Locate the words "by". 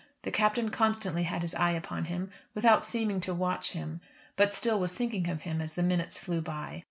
6.41-6.79